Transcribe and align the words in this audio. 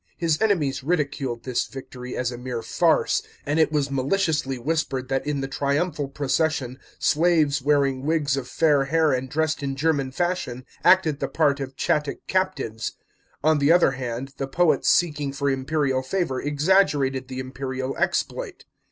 His 0.17 0.41
enemies 0.41 0.83
ridiculed 0.83 1.43
this 1.43 1.67
victory 1.67 2.17
as 2.17 2.31
a 2.31 2.37
mere 2.39 2.63
farce, 2.63 3.21
and 3.45 3.59
it 3.59 3.71
was 3.71 3.91
maliciously 3.91 4.57
whispered 4.57 5.09
that 5.09 5.27
in 5.27 5.41
the 5.41 5.47
triumphal 5.47 6.07
procession 6.07 6.79
slaves 6.97 7.61
wearing 7.61 8.01
wigs 8.03 8.35
of 8.35 8.47
fair 8.47 8.85
hair 8.85 9.13
and 9.13 9.29
dressed 9.29 9.61
in 9.61 9.75
German 9.75 10.11
fashion 10.11 10.65
acted 10.83 11.19
the 11.19 11.27
part 11.27 11.59
of 11.59 11.75
Chattic 11.75 12.25
captives. 12.25 12.93
On 13.43 13.59
the 13.59 13.71
other 13.71 13.91
hand, 13.91 14.33
the 14.37 14.47
poets 14.47 14.89
seeking 14.89 15.31
for 15.33 15.51
imperial 15.51 16.01
favour 16.01 16.41
exaggerated 16.41 17.27
the 17.27 17.37
imperial 17.39 17.95
exploit. 17.97 18.65